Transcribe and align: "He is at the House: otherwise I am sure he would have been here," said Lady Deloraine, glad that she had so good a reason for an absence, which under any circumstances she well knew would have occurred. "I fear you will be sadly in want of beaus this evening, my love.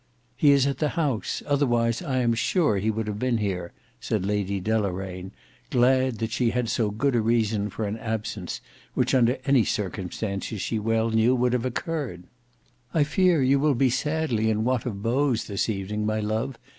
"He 0.35 0.49
is 0.49 0.65
at 0.65 0.79
the 0.79 0.97
House: 0.97 1.43
otherwise 1.45 2.01
I 2.01 2.21
am 2.21 2.33
sure 2.33 2.77
he 2.79 2.89
would 2.89 3.05
have 3.05 3.19
been 3.19 3.37
here," 3.37 3.71
said 3.99 4.25
Lady 4.25 4.59
Deloraine, 4.59 5.29
glad 5.69 6.15
that 6.17 6.31
she 6.31 6.49
had 6.49 6.69
so 6.69 6.89
good 6.89 7.15
a 7.15 7.21
reason 7.21 7.69
for 7.69 7.85
an 7.85 7.99
absence, 7.99 8.61
which 8.95 9.13
under 9.13 9.37
any 9.45 9.63
circumstances 9.63 10.59
she 10.59 10.79
well 10.79 11.11
knew 11.11 11.35
would 11.35 11.53
have 11.53 11.65
occurred. 11.65 12.23
"I 12.95 13.03
fear 13.03 13.43
you 13.43 13.59
will 13.59 13.75
be 13.75 13.91
sadly 13.91 14.49
in 14.49 14.63
want 14.63 14.87
of 14.87 15.03
beaus 15.03 15.43
this 15.45 15.69
evening, 15.69 16.03
my 16.07 16.19
love. 16.19 16.57